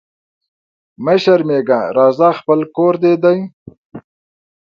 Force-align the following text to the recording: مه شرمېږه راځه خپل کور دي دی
مه 1.03 1.15
شرمېږه 1.23 1.79
راځه 1.97 2.29
خپل 2.39 2.59
کور 2.75 2.93
دي 3.03 3.13
دی 3.23 3.39